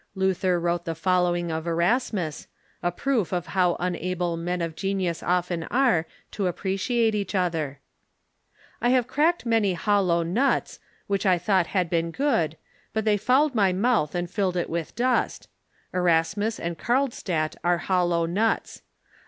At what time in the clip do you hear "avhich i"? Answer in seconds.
11.07-11.37